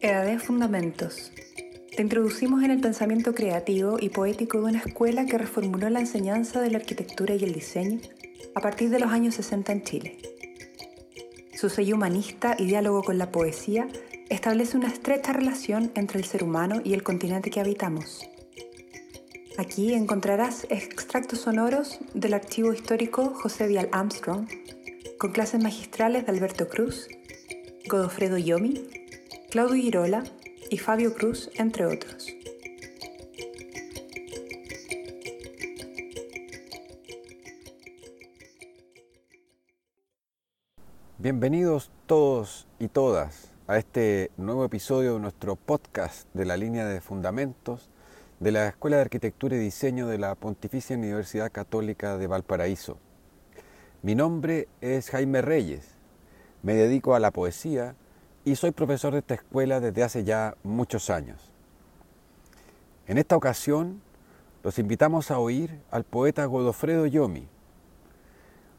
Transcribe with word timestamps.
EAD 0.00 0.38
Fundamentos. 0.38 1.32
Te 1.96 2.02
introducimos 2.02 2.62
en 2.62 2.70
el 2.70 2.80
pensamiento 2.80 3.34
creativo 3.34 3.96
y 4.00 4.10
poético 4.10 4.58
de 4.58 4.66
una 4.66 4.78
escuela 4.78 5.26
que 5.26 5.38
reformuló 5.38 5.90
la 5.90 5.98
enseñanza 5.98 6.60
de 6.60 6.70
la 6.70 6.78
arquitectura 6.78 7.34
y 7.34 7.42
el 7.42 7.52
diseño 7.52 7.98
a 8.54 8.60
partir 8.60 8.90
de 8.90 9.00
los 9.00 9.10
años 9.10 9.34
60 9.34 9.72
en 9.72 9.82
Chile. 9.82 10.18
Su 11.52 11.68
sello 11.68 11.96
humanista 11.96 12.54
y 12.56 12.66
diálogo 12.66 13.02
con 13.02 13.18
la 13.18 13.32
poesía 13.32 13.88
establece 14.28 14.76
una 14.76 14.86
estrecha 14.86 15.32
relación 15.32 15.90
entre 15.96 16.20
el 16.20 16.24
ser 16.26 16.44
humano 16.44 16.80
y 16.84 16.94
el 16.94 17.02
continente 17.02 17.50
que 17.50 17.58
habitamos. 17.58 18.24
Aquí 19.58 19.94
encontrarás 19.94 20.64
extractos 20.70 21.40
sonoros 21.40 21.98
del 22.14 22.34
archivo 22.34 22.72
histórico 22.72 23.34
José 23.34 23.66
Vial 23.66 23.88
Armstrong, 23.90 24.46
con 25.18 25.32
clases 25.32 25.60
magistrales 25.60 26.24
de 26.24 26.30
Alberto 26.30 26.68
Cruz, 26.68 27.08
Godofredo 27.88 28.38
Yomi, 28.38 29.07
Claudio 29.50 29.82
Girola 29.82 30.24
y 30.68 30.76
Fabio 30.76 31.14
Cruz, 31.14 31.48
entre 31.54 31.86
otros. 31.86 32.26
Bienvenidos 41.16 41.90
todos 42.04 42.66
y 42.78 42.88
todas 42.88 43.50
a 43.66 43.78
este 43.78 44.30
nuevo 44.36 44.66
episodio 44.66 45.14
de 45.14 45.20
nuestro 45.20 45.56
podcast 45.56 46.28
de 46.34 46.44
la 46.44 46.58
línea 46.58 46.84
de 46.84 47.00
fundamentos 47.00 47.88
de 48.40 48.52
la 48.52 48.68
Escuela 48.68 48.96
de 48.96 49.02
Arquitectura 49.02 49.56
y 49.56 49.60
Diseño 49.60 50.08
de 50.08 50.18
la 50.18 50.34
Pontificia 50.34 50.94
Universidad 50.94 51.50
Católica 51.50 52.18
de 52.18 52.26
Valparaíso. 52.26 52.98
Mi 54.02 54.14
nombre 54.14 54.68
es 54.82 55.08
Jaime 55.08 55.40
Reyes, 55.40 55.94
me 56.62 56.74
dedico 56.74 57.14
a 57.14 57.18
la 57.18 57.30
poesía 57.30 57.94
y 58.48 58.56
soy 58.56 58.70
profesor 58.70 59.12
de 59.12 59.18
esta 59.18 59.34
escuela 59.34 59.78
desde 59.78 60.02
hace 60.02 60.24
ya 60.24 60.56
muchos 60.62 61.10
años. 61.10 61.52
En 63.06 63.18
esta 63.18 63.36
ocasión 63.36 64.00
los 64.62 64.78
invitamos 64.78 65.30
a 65.30 65.38
oír 65.38 65.82
al 65.90 66.04
poeta 66.04 66.46
Godofredo 66.46 67.04
Yomi. 67.04 67.46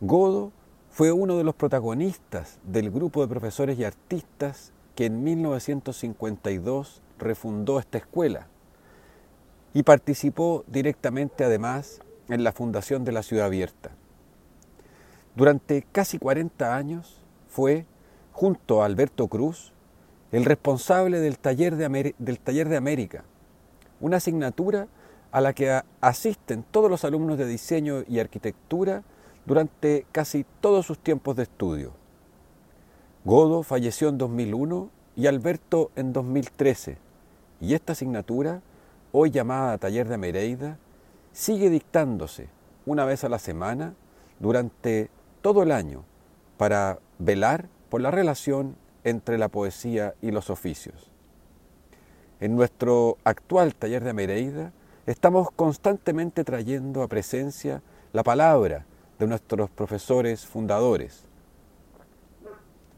Godo 0.00 0.50
fue 0.90 1.12
uno 1.12 1.36
de 1.36 1.44
los 1.44 1.54
protagonistas 1.54 2.58
del 2.64 2.90
grupo 2.90 3.20
de 3.20 3.28
profesores 3.28 3.78
y 3.78 3.84
artistas 3.84 4.72
que 4.94 5.06
en 5.06 5.22
1952 5.22 7.02
refundó 7.18 7.78
esta 7.78 7.98
escuela 7.98 8.46
y 9.74 9.82
participó 9.82 10.64
directamente 10.68 11.44
además 11.44 12.00
en 12.28 12.44
la 12.44 12.52
fundación 12.52 13.04
de 13.04 13.12
la 13.12 13.22
Ciudad 13.22 13.46
Abierta. 13.46 13.90
Durante 15.36 15.82
casi 15.92 16.18
40 16.18 16.74
años 16.74 17.20
fue, 17.48 17.84
junto 18.32 18.82
a 18.82 18.86
Alberto 18.86 19.28
Cruz, 19.28 19.72
el 20.32 20.44
responsable 20.44 21.18
del 21.18 21.38
taller 21.38 21.76
de, 21.76 22.14
del 22.18 22.38
taller 22.38 22.68
de 22.68 22.76
América, 22.76 23.24
una 24.00 24.18
asignatura 24.18 24.88
a 25.32 25.40
la 25.40 25.52
que 25.52 25.80
asisten 26.00 26.64
todos 26.70 26.90
los 26.90 27.04
alumnos 27.04 27.38
de 27.38 27.46
diseño 27.46 28.04
y 28.08 28.18
arquitectura 28.18 29.02
durante 29.46 30.06
casi 30.12 30.44
todos 30.60 30.86
sus 30.86 30.98
tiempos 30.98 31.36
de 31.36 31.44
estudio. 31.44 31.92
Godo 33.24 33.62
falleció 33.62 34.08
en 34.08 34.18
2001 34.18 34.90
y 35.16 35.26
Alberto 35.26 35.90
en 35.96 36.12
2013, 36.12 36.98
y 37.60 37.74
esta 37.74 37.92
asignatura, 37.92 38.62
hoy 39.12 39.30
llamada 39.30 39.76
Taller 39.78 40.08
de 40.08 40.16
Mereida, 40.16 40.78
sigue 41.32 41.68
dictándose 41.68 42.48
una 42.86 43.04
vez 43.04 43.24
a 43.24 43.28
la 43.28 43.38
semana 43.38 43.94
durante 44.38 45.10
todo 45.42 45.62
el 45.62 45.72
año 45.72 46.04
para 46.56 46.98
velar 47.18 47.68
por 47.90 48.00
la 48.00 48.10
relación 48.10 48.76
entre 49.04 49.36
la 49.36 49.48
poesía 49.48 50.14
y 50.22 50.30
los 50.30 50.48
oficios. 50.48 51.10
En 52.40 52.56
nuestro 52.56 53.18
actual 53.24 53.74
taller 53.74 54.02
de 54.02 54.14
Mereida 54.14 54.72
estamos 55.06 55.50
constantemente 55.50 56.44
trayendo 56.44 57.02
a 57.02 57.08
presencia 57.08 57.82
la 58.12 58.22
palabra 58.22 58.86
de 59.18 59.26
nuestros 59.26 59.68
profesores 59.70 60.46
fundadores. 60.46 61.24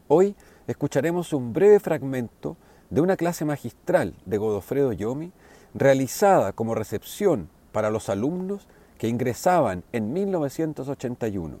Hoy 0.07 0.35
escucharemos 0.67 1.33
un 1.33 1.51
breve 1.51 1.79
fragmento 1.79 2.55
de 2.89 3.01
una 3.01 3.17
clase 3.17 3.43
magistral 3.43 4.13
de 4.25 4.37
Godofredo 4.37 4.93
Yomi 4.93 5.31
realizada 5.73 6.53
como 6.53 6.75
recepción 6.75 7.49
para 7.71 7.89
los 7.89 8.09
alumnos 8.09 8.67
que 8.97 9.07
ingresaban 9.07 9.83
en 9.91 10.13
1981. 10.13 11.57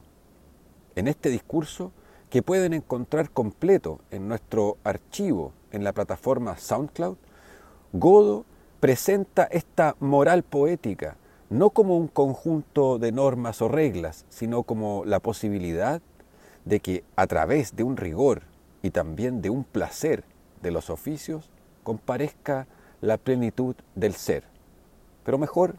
En 0.95 1.07
este 1.07 1.29
discurso, 1.29 1.91
que 2.33 2.41
pueden 2.41 2.73
encontrar 2.73 3.29
completo 3.29 3.99
en 4.09 4.27
nuestro 4.27 4.77
archivo 4.83 5.53
en 5.71 5.83
la 5.83 5.93
plataforma 5.93 6.57
SoundCloud, 6.57 7.15
Godo 7.91 8.43
presenta 8.79 9.43
esta 9.43 9.95
moral 9.99 10.41
poética 10.41 11.15
no 11.51 11.69
como 11.69 11.95
un 11.95 12.07
conjunto 12.07 12.97
de 12.97 13.11
normas 13.11 13.61
o 13.61 13.67
reglas, 13.67 14.25
sino 14.29 14.63
como 14.63 15.03
la 15.05 15.19
posibilidad 15.19 16.01
de 16.65 16.79
que 16.79 17.03
a 17.15 17.27
través 17.27 17.75
de 17.75 17.83
un 17.83 17.97
rigor 17.97 18.41
y 18.81 18.89
también 18.89 19.43
de 19.43 19.51
un 19.51 19.63
placer 19.63 20.23
de 20.63 20.71
los 20.71 20.89
oficios 20.89 21.51
comparezca 21.83 22.65
la 22.99 23.19
plenitud 23.19 23.75
del 23.93 24.15
ser. 24.15 24.43
Pero 25.23 25.37
mejor 25.37 25.75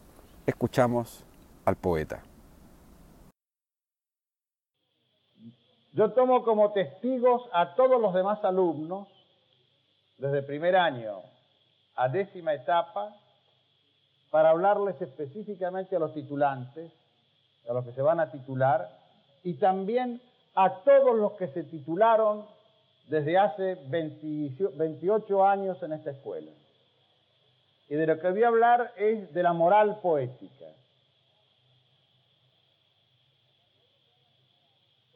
escuchamos 0.47 1.25
al 1.65 1.75
poeta. 1.75 2.23
Yo 5.95 6.11
tomo 6.11 6.43
como 6.43 6.73
testigos 6.73 7.43
a 7.53 7.77
todos 7.77 8.01
los 8.01 8.13
demás 8.13 8.45
alumnos, 8.45 9.07
desde 10.19 10.43
primer 10.43 10.77
año 10.77 11.23
a 11.95 12.09
décima 12.09 12.53
etapa, 12.53 13.15
para 14.31 14.51
hablarles 14.51 15.01
específicamente 15.01 15.95
a 15.95 16.01
los 16.01 16.13
titulantes, 16.13 16.91
a 17.69 17.73
los 17.73 17.85
que 17.85 17.93
se 17.93 18.03
van 18.03 18.19
a 18.19 18.33
titular, 18.33 18.89
y 19.45 19.55
también 19.55 20.21
a 20.57 20.83
todos 20.83 21.15
los 21.15 21.35
que 21.35 21.47
se 21.49 21.63
titularon 21.63 22.45
desde 23.07 23.39
hace 23.39 23.77
28 23.87 25.47
años 25.47 25.81
en 25.85 25.93
esta 25.93 26.11
escuela. 26.11 26.51
Y 27.89 27.95
de 27.95 28.07
lo 28.07 28.19
que 28.19 28.31
voy 28.31 28.43
a 28.43 28.49
hablar 28.49 28.93
es 28.97 29.33
de 29.33 29.43
la 29.45 29.53
moral 29.53 30.01
poética. 30.01 30.54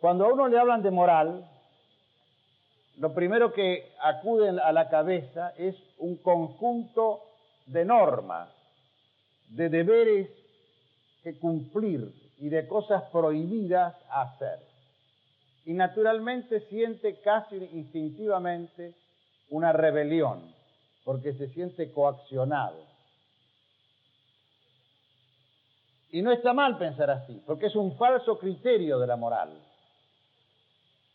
Cuando 0.00 0.26
a 0.26 0.32
uno 0.32 0.48
le 0.48 0.59
hablan 0.59 0.82
de 0.82 0.91
moral, 0.91 1.48
lo 2.98 3.14
primero 3.14 3.53
que 3.53 3.92
acude 4.00 4.48
a 4.60 4.72
la 4.72 4.88
cabeza 4.88 5.53
es 5.56 5.76
un 5.98 6.16
conjunto 6.16 7.22
de 7.66 7.84
normas 7.84 8.48
de 9.48 9.69
deberes 9.69 10.31
que 11.22 11.38
cumplir 11.38 12.12
y 12.38 12.48
de 12.48 12.66
cosas 12.69 13.04
prohibidas 13.10 13.97
hacer. 14.10 14.60
Y 15.64 15.72
naturalmente 15.75 16.60
siente 16.69 17.20
casi 17.20 17.56
instintivamente 17.56 18.94
una 19.50 19.72
rebelión, 19.72 20.54
porque 21.04 21.34
se 21.34 21.48
siente 21.48 21.92
coaccionado. 21.92 22.87
Y 26.10 26.22
no 26.22 26.32
está 26.32 26.53
mal 26.53 26.78
pensar 26.78 27.10
así, 27.10 27.42
porque 27.47 27.66
es 27.66 27.76
un 27.76 27.97
falso 27.97 28.38
criterio 28.38 28.98
de 28.98 29.06
la 29.06 29.16
moral. 29.16 29.67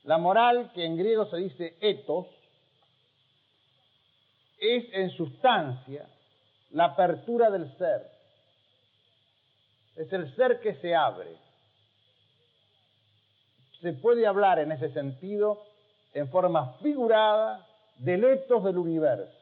La 0.03 0.17
moral, 0.17 0.71
que 0.73 0.85
en 0.85 0.97
griego 0.97 1.25
se 1.27 1.37
dice 1.37 1.77
etos, 1.79 2.27
es 4.59 4.85
en 4.93 5.09
sustancia 5.11 6.05
la 6.71 6.85
apertura 6.85 7.49
del 7.49 7.71
ser, 7.77 8.09
es 9.95 10.11
el 10.11 10.35
ser 10.35 10.59
que 10.59 10.75
se 10.75 10.95
abre. 10.95 11.37
Se 13.81 13.93
puede 13.93 14.25
hablar 14.25 14.59
en 14.59 14.71
ese 14.71 14.91
sentido 14.93 15.63
en 16.13 16.29
forma 16.29 16.73
figurada 16.81 17.67
del 17.97 18.23
etos 18.23 18.63
del 18.63 18.77
universo. 18.77 19.37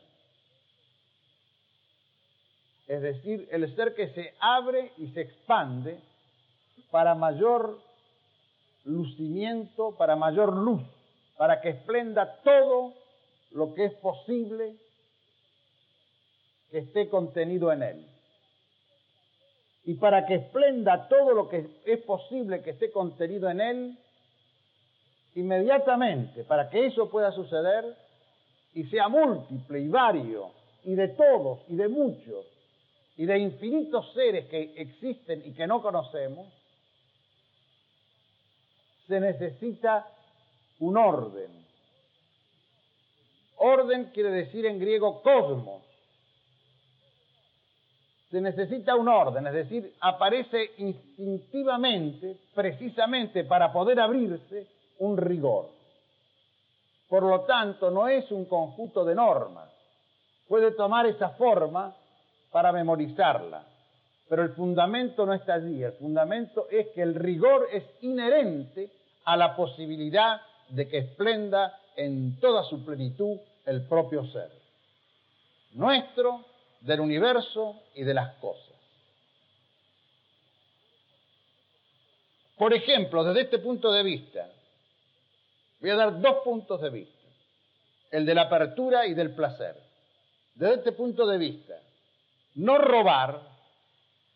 Es 2.88 3.02
decir, 3.02 3.48
el 3.52 3.74
ser 3.76 3.96
que 3.96 4.10
se 4.10 4.34
abre 4.40 4.92
y 4.98 5.08
se 5.12 5.22
expande 5.22 6.00
para 6.90 7.16
mayor 7.16 7.80
lucimiento, 8.86 9.96
para 9.98 10.16
mayor 10.16 10.56
luz, 10.56 10.82
para 11.38 11.62
que 11.62 11.70
esplenda 11.70 12.42
todo 12.44 12.94
lo 13.52 13.74
que 13.74 13.86
es 13.86 13.94
posible 13.96 14.76
que 16.70 16.80
esté 16.80 17.10
contenido 17.10 17.72
en 17.72 17.84
él. 17.84 18.08
Y 19.84 19.96
para 19.96 20.26
que 20.26 20.36
esplenda 20.36 21.08
todo 21.10 21.34
lo 21.34 21.50
que 21.50 21.68
es 21.86 22.00
posible 22.02 22.62
que 22.62 22.72
esté 22.72 22.92
contenido 22.92 23.50
en 23.50 23.62
él, 23.62 23.98
inmediatamente, 25.36 26.44
para 26.44 26.70
que 26.70 26.86
eso 26.86 27.10
pueda 27.10 27.32
suceder 27.32 27.86
y 28.74 28.86
sea 28.86 29.10
múltiple 29.10 29.80
y 29.80 29.88
vario, 29.90 30.52
y 30.84 30.96
de 30.96 31.10
todos 31.10 31.60
y 31.68 31.76
de 31.76 31.88
muchos, 31.88 32.46
y 33.18 33.26
de 33.26 33.38
infinitos 33.38 34.12
seres 34.14 34.48
que 34.48 34.74
existen 34.78 35.44
y 35.46 35.54
que 35.54 35.68
no 35.68 35.82
conocemos, 35.82 36.48
se 39.12 39.20
necesita 39.20 40.08
un 40.80 40.96
orden. 40.96 41.52
Orden 43.58 44.06
quiere 44.14 44.32
decir 44.32 44.66
en 44.66 44.80
griego 44.80 45.22
cosmos. 45.22 45.84
Se 48.30 48.40
necesita 48.40 48.96
un 48.96 49.10
orden, 49.10 49.46
es 49.48 49.54
decir, 49.54 49.94
aparece 50.00 50.72
instintivamente, 50.78 52.38
precisamente 52.56 53.44
para 53.44 53.74
poder 53.74 54.00
abrirse, 54.00 54.68
un 55.00 55.18
rigor. 55.18 55.68
Por 57.10 57.24
lo 57.24 57.42
tanto, 57.42 57.92
no 57.92 58.08
es 58.08 58.32
un 58.32 58.46
conjunto 58.46 59.04
de 59.04 59.14
normas. 59.14 59.70
Puede 60.48 60.72
tomar 60.72 61.06
esa 61.06 61.32
forma 61.32 61.94
para 62.50 62.72
memorizarla, 62.72 63.66
pero 64.30 64.44
el 64.44 64.54
fundamento 64.54 65.26
no 65.26 65.34
está 65.34 65.56
allí. 65.56 65.84
El 65.84 65.94
fundamento 65.94 66.68
es 66.72 66.88
que 66.96 67.02
el 67.02 67.14
rigor 67.16 67.68
es 67.74 67.84
inherente 68.00 69.01
a 69.26 69.38
la 69.38 69.56
posibilidad 69.56 70.42
de 70.70 70.88
que 70.88 71.00
esplenda 71.00 71.80
en 71.96 72.40
toda 72.40 72.64
su 72.64 72.84
plenitud 72.86 73.38
el 73.66 73.86
propio 73.88 74.26
ser, 74.28 74.52
nuestro, 75.74 76.46
del 76.82 77.00
universo 77.00 77.80
y 77.96 78.04
de 78.04 78.14
las 78.14 78.36
cosas. 78.36 78.72
Por 82.58 82.74
ejemplo, 82.74 83.24
desde 83.24 83.42
este 83.42 83.60
punto 83.60 83.92
de 83.92 84.04
vista, 84.04 84.48
voy 85.80 85.90
a 85.90 85.96
dar 85.96 86.22
dos 86.22 86.44
puntos 86.44 86.82
de 86.82 86.90
vista, 86.90 87.28
el 88.12 88.26
de 88.26 88.36
la 88.36 88.44
apertura 88.44 89.06
y 89.08 89.14
del 89.14 89.34
placer. 89.34 89.76
Desde 90.56 90.76
este 90.76 90.92
punto 90.92 91.26
de 91.26 91.38
vista, 91.38 91.76
no 92.56 92.78
robar, 92.78 93.42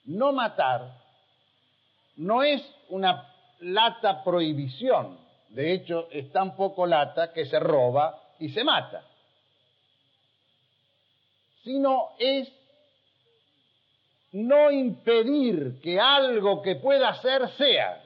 no 0.06 0.32
matar, 0.32 0.98
no 2.16 2.42
es 2.44 2.64
una 2.90 3.35
lata 3.60 4.24
prohibición. 4.24 5.18
De 5.50 5.74
hecho, 5.74 6.08
es 6.12 6.32
tan 6.32 6.56
poco 6.56 6.86
lata 6.86 7.32
que 7.34 7.46
se 7.46 7.60
roba 7.60 8.20
y 8.40 8.50
se 8.50 8.64
mata 8.64 9.04
sino 11.66 12.12
es 12.20 12.48
no 14.32 14.70
impedir 14.70 15.82
que 15.82 16.00
algo 16.00 16.62
que 16.62 16.76
pueda 16.76 17.20
ser 17.22 17.50
sea. 17.58 18.04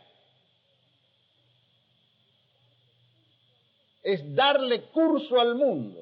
Es 4.01 4.33
darle 4.33 4.83
curso 4.83 5.41
al 5.41 5.55
mundo. 5.55 5.99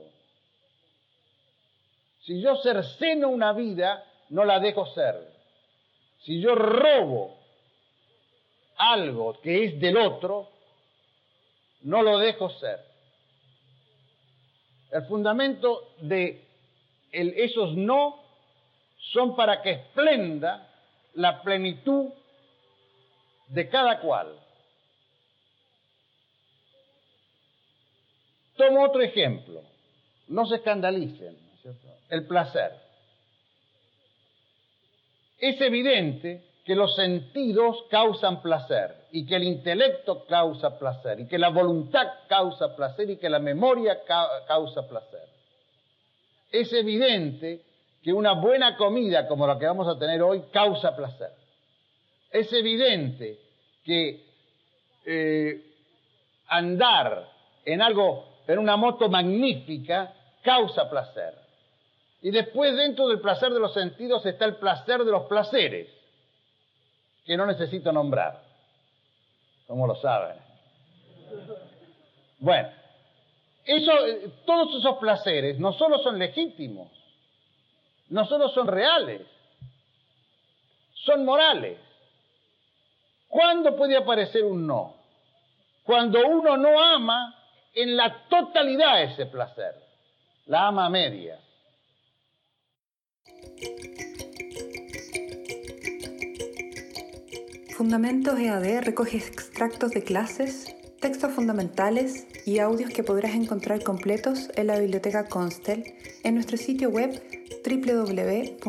Si 2.21 2.39
yo 2.39 2.57
cerceno 2.57 3.29
una 3.29 3.53
vida, 3.53 4.05
no 4.29 4.45
la 4.45 4.59
dejo 4.59 4.85
ser. 4.93 5.33
Si 6.19 6.39
yo 6.39 6.53
robo 6.53 7.36
algo 8.77 9.39
que 9.41 9.65
es 9.65 9.79
del 9.79 9.97
otro, 9.97 10.49
no 11.81 12.01
lo 12.01 12.17
dejo 12.19 12.49
ser. 12.51 12.79
El 14.91 15.05
fundamento 15.05 15.93
de 16.01 16.45
esos 17.11 17.75
no 17.75 18.23
son 19.11 19.35
para 19.35 19.61
que 19.61 19.71
esplenda 19.71 20.67
la 21.15 21.41
plenitud 21.41 22.09
de 23.47 23.69
cada 23.69 23.99
cual. 23.99 24.39
Tomo 28.55 28.83
otro 28.83 29.01
ejemplo. 29.01 29.61
No 30.27 30.45
se 30.45 30.55
escandalicen. 30.55 31.37
El 32.09 32.25
placer. 32.25 32.71
Es 35.37 35.59
evidente 35.61 36.46
que 36.67 36.75
los 36.75 36.95
sentidos 36.95 37.85
causan 37.89 38.43
placer 38.43 38.93
y 39.11 39.25
que 39.25 39.37
el 39.37 39.43
intelecto 39.43 40.25
causa 40.25 40.77
placer 40.77 41.21
y 41.21 41.27
que 41.27 41.39
la 41.39 41.49
voluntad 41.49 42.05
causa 42.27 42.75
placer 42.75 43.09
y 43.09 43.17
que 43.17 43.29
la 43.29 43.39
memoria 43.39 44.01
causa 44.45 44.87
placer 44.87 45.27
es 46.51 46.71
evidente 46.73 47.61
que 48.01 48.13
una 48.13 48.33
buena 48.33 48.77
comida 48.77 49.27
como 49.27 49.47
la 49.47 49.59
que 49.59 49.65
vamos 49.65 49.87
a 49.87 49.99
tener 49.99 50.21
hoy 50.21 50.43
causa 50.51 50.95
placer. 50.95 51.31
Es 52.31 52.51
evidente 52.53 53.39
que 53.83 54.25
eh, 55.05 55.73
andar 56.47 57.29
en 57.65 57.81
algo, 57.81 58.41
en 58.47 58.59
una 58.59 58.77
moto 58.77 59.09
magnífica, 59.09 60.13
causa 60.41 60.89
placer. 60.89 61.33
Y 62.21 62.31
después 62.31 62.75
dentro 62.75 63.07
del 63.07 63.19
placer 63.19 63.53
de 63.53 63.59
los 63.59 63.73
sentidos 63.73 64.25
está 64.25 64.45
el 64.45 64.55
placer 64.55 65.03
de 65.03 65.11
los 65.11 65.23
placeres, 65.23 65.89
que 67.27 67.35
no 67.35 67.45
necesito 67.45 67.91
nombrar, 67.91 68.41
como 69.67 69.85
lo 69.85 69.95
saben. 69.97 70.37
Bueno, 72.39 72.69
eso, 73.65 73.91
todos 74.45 74.79
esos 74.79 74.97
placeres 74.97 75.59
no 75.59 75.73
solo 75.73 75.99
son 75.99 76.17
legítimos, 76.17 76.89
no 78.07 78.25
solo 78.25 78.47
son 78.49 78.67
reales, 78.67 79.23
son 80.93 81.25
morales. 81.25 81.77
¿Cuándo 83.27 83.75
puede 83.75 83.97
aparecer 83.97 84.45
un 84.45 84.65
no? 84.65 84.95
Cuando 85.83 86.25
uno 86.25 86.55
no 86.55 86.79
ama 86.79 87.35
en 87.73 87.97
la 87.97 88.23
totalidad 88.29 89.03
ese 89.03 89.25
placer, 89.25 89.75
la 90.45 90.67
ama 90.67 90.85
a 90.85 90.89
medias. 90.89 91.41
Fundamentos 97.77 98.39
EAD 98.39 98.81
recoge 98.81 99.17
extractos 99.17 99.91
de 99.91 100.01
clases 100.01 100.75
textos 100.99 101.31
fundamentales 101.31 102.25
y 102.43 102.57
audios 102.57 102.89
que 102.89 103.03
podrás 103.03 103.35
encontrar 103.35 103.83
completos 103.83 104.49
en 104.55 104.65
la 104.65 104.79
biblioteca 104.79 105.27
Constel 105.27 105.93
en 106.23 106.33
nuestro 106.33 106.57
sitio 106.57 106.89
web 106.89 107.21
www.ead.pucb.cl. 107.63 108.67